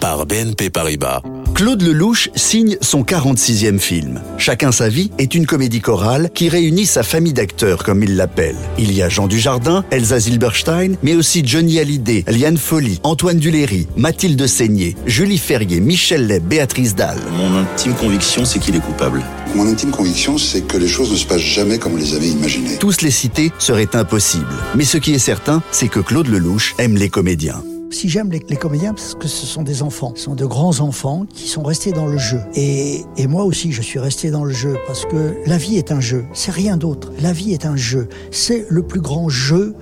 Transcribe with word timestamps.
par 0.00 0.26
BNP 0.26 0.70
Paribas. 0.70 1.22
Claude 1.54 1.82
Lelouch 1.82 2.30
signe 2.34 2.78
son 2.80 3.02
46e 3.02 3.78
film. 3.78 4.20
Chacun 4.38 4.72
sa 4.72 4.88
vie 4.88 5.10
est 5.18 5.34
une 5.34 5.44
comédie 5.44 5.80
chorale 5.80 6.30
qui 6.34 6.48
réunit 6.48 6.86
sa 6.86 7.02
famille 7.02 7.34
d'acteurs, 7.34 7.84
comme 7.84 8.02
il 8.02 8.16
l'appelle. 8.16 8.56
Il 8.78 8.92
y 8.92 9.02
a 9.02 9.10
Jean 9.10 9.26
Dujardin, 9.26 9.84
Elsa 9.90 10.20
Zilberstein, 10.20 10.96
mais 11.02 11.14
aussi 11.14 11.42
Johnny 11.44 11.78
Hallyday, 11.78 12.24
Liane 12.28 12.56
Folly, 12.56 12.98
Antoine 13.02 13.38
Duléry, 13.38 13.86
Mathilde 13.96 14.46
Seigné, 14.46 14.96
Julie 15.04 15.38
Ferrier, 15.38 15.80
Michel 15.80 16.26
Leb, 16.26 16.44
Béatrice 16.44 16.94
Dalle. 16.94 17.20
Mon 17.36 17.58
intime 17.58 17.94
conviction, 17.94 18.46
c'est 18.46 18.58
qu'il 18.58 18.76
est 18.76 18.80
coupable. 18.80 19.22
Mon 19.54 19.66
intime 19.66 19.90
conviction, 19.90 20.38
c'est 20.38 20.62
que 20.62 20.78
les 20.78 20.88
choses 20.88 21.12
ne 21.12 21.16
se 21.16 21.26
passent 21.26 21.40
jamais 21.40 21.78
comme 21.78 21.94
on 21.94 21.98
les 21.98 22.14
avait 22.14 22.28
imaginées. 22.28 22.78
Tous 22.78 23.02
les 23.02 23.10
citer 23.10 23.52
serait 23.58 23.94
impossible. 23.94 24.54
Mais 24.76 24.84
ce 24.84 24.96
qui 24.96 25.12
est 25.12 25.18
certain, 25.18 25.62
c'est 25.72 25.88
que 25.88 26.00
Claude 26.00 26.28
Lelouch 26.28 26.74
aime 26.78 26.96
les 26.96 27.10
comédiens. 27.10 27.62
Si 27.90 28.08
j'aime 28.08 28.30
les, 28.30 28.40
comédiens, 28.56 28.94
parce 28.94 29.16
que 29.16 29.26
ce 29.26 29.46
sont 29.46 29.62
des 29.62 29.82
enfants, 29.82 30.12
ce 30.14 30.22
sont 30.22 30.34
de 30.34 30.46
grands 30.46 30.78
enfants 30.78 31.26
qui 31.28 31.48
sont 31.48 31.62
restés 31.62 31.90
dans 31.90 32.06
le 32.06 32.18
jeu. 32.18 32.40
Et, 32.54 33.02
et 33.16 33.26
moi 33.26 33.44
aussi, 33.44 33.72
je 33.72 33.82
suis 33.82 33.98
resté 33.98 34.30
dans 34.30 34.44
le 34.44 34.52
jeu, 34.52 34.76
parce 34.86 35.04
que 35.06 35.34
la 35.44 35.58
vie 35.58 35.76
est 35.76 35.90
un 35.90 36.00
jeu, 36.00 36.24
c'est 36.32 36.52
rien 36.52 36.76
d'autre. 36.76 37.12
La 37.20 37.32
vie 37.32 37.52
est 37.52 37.66
un 37.66 37.76
jeu, 37.76 38.08
c'est 38.30 38.64
le 38.68 38.82
plus 38.82 39.00
grand 39.00 39.28
jeu 39.28 39.74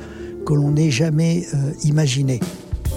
que 0.47 0.55
l'on 0.55 0.75
ait 0.77 0.91
jamais 0.91 1.47
euh, 1.53 1.73
imaginé. 1.85 2.41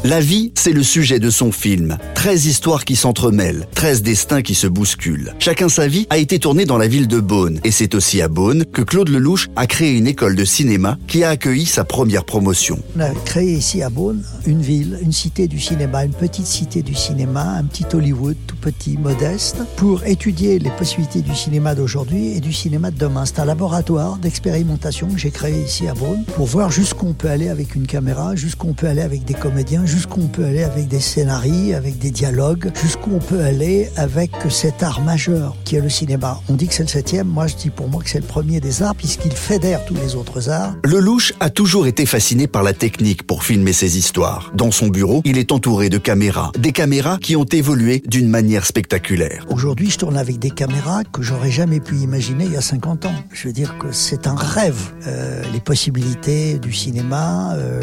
La 0.04 0.20
vie, 0.20 0.52
c'est 0.56 0.74
le 0.74 0.82
sujet 0.82 1.20
de 1.20 1.30
son 1.30 1.52
film. 1.52 2.00
13 2.16 2.48
histoires 2.48 2.86
qui 2.86 2.96
s'entremêlent, 2.96 3.68
13 3.76 4.02
destins 4.02 4.42
qui 4.42 4.56
se 4.56 4.66
bousculent. 4.66 5.36
Chacun 5.38 5.70
sa 5.70 5.88
vie 5.88 6.08
a 6.10 6.18
été 6.18 6.40
tourné 6.40 6.66
dans 6.66 6.80
la 6.80 6.88
ville 6.88 7.08
de 7.08 7.20
Beaune. 7.20 7.60
Et 7.64 7.70
c'est 7.70 7.94
aussi 7.94 8.20
à 8.20 8.28
Beaune 8.28 8.66
que 8.66 8.82
Claude 8.82 9.10
Lelouch 9.10 9.50
a 9.56 9.68
créé 9.68 9.92
une 9.92 10.08
école 10.08 10.36
de 10.36 10.44
cinéma 10.44 10.98
qui 11.06 11.24
a 11.24 11.30
accueilli 11.30 11.68
sa 11.68 11.84
première 11.84 12.26
promotion. 12.26 12.80
On 12.98 13.02
a 13.02 13.12
créé 13.12 13.54
ici 13.54 13.84
à 13.84 13.92
Beaune 13.92 14.24
une 14.48 14.64
ville, 14.64 14.98
une 15.04 15.12
cité 15.12 15.48
du 15.48 15.60
cinéma, 15.60 16.04
une 16.04 16.14
petite 16.14 16.48
cité 16.48 16.82
du 16.82 16.96
cinéma, 16.96 17.44
un 17.44 17.66
petit 17.66 17.86
Hollywood 17.94 18.38
tout 18.48 18.56
petit, 18.56 18.98
modeste, 18.98 19.58
pour 19.76 20.04
étudier 20.06 20.58
les 20.58 20.72
possibilités 20.72 21.22
du 21.22 21.36
cinéma 21.36 21.76
d'aujourd'hui 21.76 22.36
et 22.36 22.40
du 22.40 22.54
cinéma 22.54 22.90
de 22.90 22.98
demain. 22.98 23.26
C'est 23.26 23.40
un 23.40 23.46
laboratoire 23.46 24.18
d'expérimentation 24.18 25.10
que 25.10 25.20
j'ai 25.20 25.32
créé 25.32 25.64
ici 25.64 25.88
à 25.88 25.94
Beaune 25.94 26.24
pour 26.36 26.48
voir 26.48 26.72
jusqu'où 26.72 27.06
on 27.06 27.14
peut 27.14 27.30
aller 27.30 27.50
avec 27.50 27.76
une 27.76 27.86
caméra, 27.86 28.36
jusqu'où 28.36 28.68
on 28.68 28.74
peut 28.74 28.88
aller 28.88 29.04
avec 29.04 29.26
des 29.26 29.36
comédiens, 29.36 29.86
jusqu'où 29.92 30.22
on 30.22 30.28
peut 30.28 30.46
aller 30.46 30.64
avec 30.64 30.88
des 30.88 31.02
scénarios, 31.02 31.76
avec 31.76 31.98
des 31.98 32.12
dialogues, 32.12 32.72
jusqu'où 32.82 33.12
on 33.14 33.20
peut 33.20 33.42
aller 33.42 33.90
avec 33.98 34.32
cet 34.50 34.84
art 34.84 35.02
majeur 35.02 35.58
qui 35.66 35.76
est 35.76 35.82
le 35.82 35.90
cinéma. 35.90 36.40
On 36.48 36.54
dit 36.54 36.68
que 36.68 36.74
c'est 36.74 36.84
le 36.84 36.90
septième, 36.90 37.28
moi 37.28 37.48
je 37.48 37.56
dis 37.56 37.70
pour 37.70 37.90
moi 37.90 38.02
que 38.02 38.10
c'est 38.10 38.22
le 38.22 38.26
premier 38.26 38.62
des 38.62 38.84
arts 38.84 38.96
puisqu'il 38.96 39.34
fédère 39.34 39.84
tous 39.84 39.96
les 39.96 40.16
autres 40.16 40.50
arts. 40.50 40.76
Lelouch 40.86 41.34
a 41.42 41.50
toujours 41.50 41.88
été 41.88 42.06
fasciné 42.06 42.48
par 42.48 42.64
la 42.64 42.72
technique 42.72 43.24
pour 43.24 43.44
filmer 43.44 43.74
ses 43.74 43.98
histoires. 43.98 44.52
Dans 44.56 44.72
son 44.72 44.88
bureau, 44.88 45.22
il 45.26 45.38
est 45.38 45.52
entouré 45.52 45.90
de 45.90 45.98
caméras, 45.98 46.52
des 46.58 46.72
caméras 46.72 47.18
qui 47.22 47.36
ont 47.36 47.44
évolué 47.44 48.02
d'une 48.08 48.30
manière 48.30 48.66
spectaculaire. 48.66 49.46
Aujourd'hui, 49.50 49.90
je 49.90 49.98
tourne 49.98 50.18
avec 50.18 50.40
des 50.40 50.52
caméras 50.52 51.04
que 51.04 51.22
j'aurais 51.22 51.52
jamais 51.52 51.82
pu 51.82 51.98
imaginer 51.98 52.46
il 52.46 52.54
y 52.54 52.58
a 52.58 52.62
50 52.62 53.08
ans. 53.08 53.16
Je 53.34 53.48
veux 53.48 53.54
dire 53.54 53.78
que 53.78 53.92
c'est 53.92 54.26
un 54.28 54.36
rêve. 54.36 54.94
Euh, 55.06 55.44
les 55.52 55.60
possibilités 55.60 56.60
du 56.60 56.72
cinéma, 56.72 57.56
euh, 57.56 57.82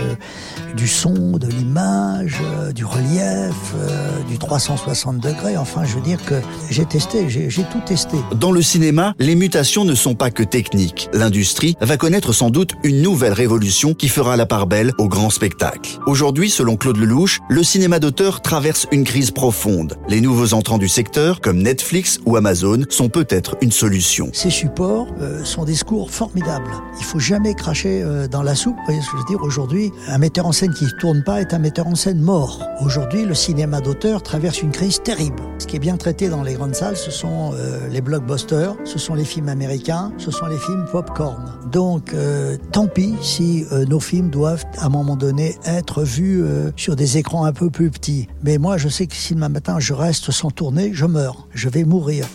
du 0.75 0.89
son, 0.89 1.37
de 1.37 1.49
l'image, 1.49 1.98
euh, 1.99 2.73
du 2.73 2.85
relief, 2.85 3.75
euh, 3.77 4.23
du 4.29 4.39
360 4.39 5.19
degrés. 5.19 5.57
Enfin, 5.57 5.85
je 5.85 5.95
veux 5.95 6.01
dire 6.01 6.25
que 6.25 6.35
j'ai 6.71 6.85
testé, 6.85 7.29
j'ai 7.29 7.63
tout 7.65 7.81
testé. 7.87 8.17
Dans 8.37 8.53
le 8.53 8.63
cinéma, 8.63 9.15
les 9.19 9.35
mutations 9.35 9.85
ne 9.85 9.95
sont 9.95 10.15
pas 10.15 10.31
que 10.31 10.43
techniques. 10.43 11.09
L'industrie 11.13 11.77
va 11.81 11.97
connaître 11.97 12.33
sans 12.33 12.51
doute 12.51 12.73
une 12.85 13.03
nouvelle 13.03 13.33
révolution 13.33 13.95
qui 13.95 14.09
fera 14.09 14.37
la 14.37 14.47
part 14.47 14.67
belle 14.67 14.93
au 14.99 15.09
grand 15.09 15.31
spectacle. 15.31 15.99
Aujourd'hui, 16.07 16.51
selon 16.51 16.77
Claude 16.77 16.97
Lelouch, 16.97 17.41
le 17.49 17.63
cinéma 17.63 17.99
d'auteur 17.99 18.41
traverse 18.43 18.87
une 18.93 19.05
crise 19.05 19.31
profonde. 19.31 19.97
Les 20.09 20.21
nouveaux 20.21 20.55
entrants 20.55 20.79
du 20.79 20.89
secteur, 20.89 21.41
comme 21.41 21.59
Netflix 21.59 22.21
ou 22.27 22.37
Amazon, 22.37 22.83
sont 22.91 23.09
peut-être 23.09 23.57
une 23.61 23.73
solution. 23.73 24.31
Ces 24.33 24.51
supports 24.51 25.09
euh, 25.21 25.45
sont 25.45 25.65
des 25.65 25.75
secours 25.75 26.11
formidables. 26.11 26.71
Il 26.99 27.05
faut 27.05 27.19
jamais 27.19 27.55
cracher 27.55 28.03
euh, 28.03 28.29
dans 28.29 28.43
la 28.43 28.55
soupe. 28.55 28.77
Vous 28.77 28.85
voyez 28.87 29.01
ce 29.01 29.07
que 29.07 29.17
je 29.17 29.23
veux 29.23 29.29
dire? 29.29 29.43
Aujourd'hui, 29.43 29.91
un 30.09 30.19
metteur 30.19 30.47
en 30.47 30.53
scène 30.53 30.73
qui 30.73 30.85
ne 30.85 30.91
tourne 30.91 31.23
pas 31.23 31.41
est 31.41 31.55
un 31.55 31.59
metteur 31.59 31.87
en 31.87 31.88
scène 31.97 32.21
mort. 32.21 32.63
Aujourd'hui, 32.81 33.25
le 33.25 33.35
cinéma 33.35 33.81
d'auteur 33.81 34.23
traverse 34.23 34.63
une 34.63 34.71
crise 34.71 35.03
terrible. 35.03 35.43
Ce 35.59 35.67
qui 35.67 35.77
est 35.77 35.81
bien 35.81 35.97
traité 35.97 36.29
dans 36.29 36.43
les 36.43 36.55
grandes 36.55 36.75
salles, 36.75 36.97
ce 36.97 37.11
sont 37.11 37.53
euh, 37.55 37.89
les 37.89 38.01
blockbusters, 38.01 38.75
ce 38.85 38.99
sont 38.99 39.15
les 39.15 39.25
films 39.25 39.49
américains, 39.49 40.13
ce 40.19 40.31
sont 40.31 40.47
les 40.47 40.59
films 40.59 40.87
popcorn. 40.91 41.53
Donc, 41.71 42.13
euh, 42.15 42.57
tant 42.73 42.87
pis 42.87 43.15
si 43.21 43.65
euh, 43.73 43.85
nos 43.85 44.01
films 44.01 44.31
doivent, 44.31 44.65
à 44.79 44.87
un 44.87 44.89
moment 44.89 45.17
donné, 45.17 45.57
être 45.65 46.03
vus 46.03 46.45
sur 46.77 46.97
des 46.97 47.19
écrans 47.19 47.45
un 47.45 47.53
peu 47.53 47.71
plus 47.71 47.91
petits. 47.91 48.29
Mais 48.43 48.59
moi, 48.59 48.77
je 48.77 48.89
sais 48.89 49.07
que 49.07 49.15
si 49.15 49.35
demain 49.35 49.49
matin 49.49 49.79
je 49.79 49.93
reste 49.93 50.31
sans 50.31 50.51
tourner, 50.51 50.91
je 50.93 51.07
meurs. 51.07 51.49
Je 51.55 51.69
vais 51.69 51.85
mourir. 51.85 52.27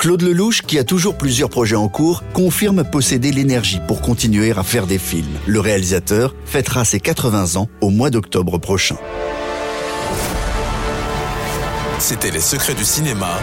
Claude 0.00 0.22
Lelouch, 0.22 0.62
qui 0.62 0.78
a 0.78 0.84
toujours 0.84 1.14
plusieurs 1.18 1.50
projets 1.50 1.76
en 1.76 1.90
cours, 1.90 2.24
confirme 2.32 2.84
posséder 2.84 3.32
l'énergie 3.32 3.80
pour 3.86 4.00
continuer 4.00 4.50
à 4.50 4.62
faire 4.62 4.86
des 4.86 4.96
films. 4.96 5.38
Le 5.46 5.60
réalisateur 5.60 6.34
fêtera 6.46 6.86
ses 6.86 7.00
80 7.00 7.56
ans 7.56 7.68
au 7.82 7.90
mois 7.90 8.08
d'octobre 8.08 8.56
prochain. 8.56 8.96
C'était 11.98 12.30
Les 12.30 12.40
Secrets 12.40 12.72
du 12.72 12.84
Cinéma 12.84 13.38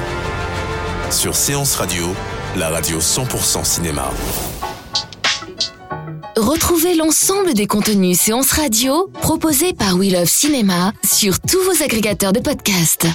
sur 1.12 1.36
Séance 1.36 1.76
Radio, 1.76 2.08
la 2.56 2.70
radio 2.70 2.98
100% 2.98 3.64
cinéma. 3.64 4.10
Retrouvez 6.38 6.96
l'ensemble 6.96 7.54
des 7.54 7.68
contenus 7.68 8.20
séances 8.20 8.52
radio 8.52 9.12
proposés 9.22 9.74
par 9.74 9.96
We 9.96 10.12
Love 10.12 10.26
Cinéma 10.26 10.92
sur 11.06 11.40
tous 11.40 11.62
vos 11.62 11.84
agrégateurs 11.84 12.34
de 12.34 12.40
podcasts. 12.40 13.06